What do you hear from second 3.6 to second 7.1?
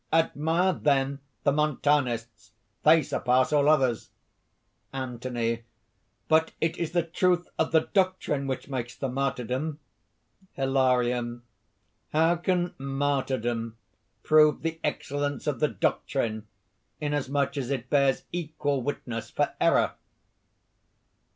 others." ANTHONY. "But it is the